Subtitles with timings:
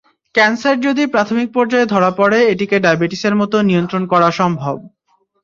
[0.35, 4.75] Cancer যদি প্রাথমিক পর্যায়ে ধরা পড়ে, এটিকে ডায়াবেটিসের মতো নিয়ন্ত্রণ করা সম্ভব।